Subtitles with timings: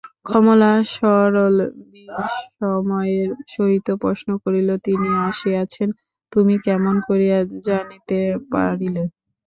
[0.27, 1.57] কমলা সরল
[1.91, 5.89] বিসময়ের সহিত প্রশ্ন করিল, তিনি আসিয়াছেন
[6.31, 8.19] তুমি কেমন করিয়া জানিতে
[8.51, 9.03] পারিলে?